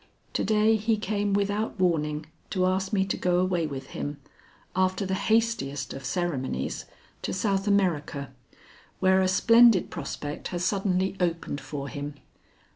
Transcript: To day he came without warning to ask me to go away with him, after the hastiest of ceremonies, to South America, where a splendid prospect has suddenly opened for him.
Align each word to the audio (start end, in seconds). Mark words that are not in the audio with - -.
To 0.33 0.43
day 0.43 0.77
he 0.77 0.97
came 0.97 1.31
without 1.31 1.79
warning 1.79 2.25
to 2.49 2.65
ask 2.65 2.91
me 2.91 3.05
to 3.05 3.15
go 3.15 3.37
away 3.39 3.67
with 3.67 3.91
him, 3.91 4.19
after 4.75 5.05
the 5.05 5.13
hastiest 5.13 5.93
of 5.93 6.05
ceremonies, 6.05 6.85
to 7.21 7.31
South 7.31 7.67
America, 7.67 8.31
where 8.99 9.21
a 9.21 9.27
splendid 9.27 9.91
prospect 9.91 10.47
has 10.47 10.65
suddenly 10.65 11.15
opened 11.19 11.61
for 11.61 11.87
him. 11.87 12.15